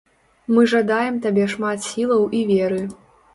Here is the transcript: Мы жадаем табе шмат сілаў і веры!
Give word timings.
Мы 0.53 0.61
жадаем 0.71 1.19
табе 1.25 1.43
шмат 1.53 1.85
сілаў 1.89 2.25
і 2.39 2.41
веры! 2.55 2.81